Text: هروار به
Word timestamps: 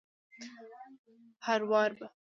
هروار 1.45 1.91
به 1.99 2.05